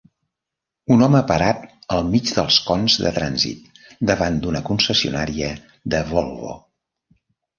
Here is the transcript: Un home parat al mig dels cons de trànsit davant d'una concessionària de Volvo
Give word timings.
Un 0.93 1.01
home 1.07 1.19
parat 1.31 1.67
al 1.97 2.07
mig 2.13 2.31
dels 2.37 2.57
cons 2.69 2.95
de 3.03 3.11
trànsit 3.19 3.83
davant 4.11 4.41
d'una 4.47 4.61
concessionària 4.71 5.51
de 5.95 6.01
Volvo 6.13 6.57